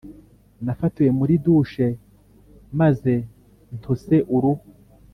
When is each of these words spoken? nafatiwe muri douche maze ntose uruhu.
nafatiwe 0.65 1.09
muri 1.19 1.33
douche 1.43 1.87
maze 2.79 3.13
ntose 3.77 4.15
uruhu. 4.35 4.63